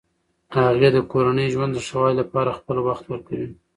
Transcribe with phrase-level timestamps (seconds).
[0.55, 3.49] هغې د کورني ژوند د ښه والي لپاره خپل وخت ورکوي.